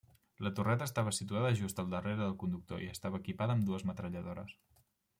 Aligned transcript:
La 0.45 0.51
torreta 0.59 0.87
estava 0.89 1.13
situada 1.17 1.51
just 1.59 1.83
al 1.85 1.93
darrere 1.93 2.21
del 2.23 2.35
conductor 2.45 2.83
i 2.87 2.91
estava 2.97 3.23
equipada 3.25 3.59
amb 3.59 3.71
dues 3.71 3.89
metralladores. 3.93 4.61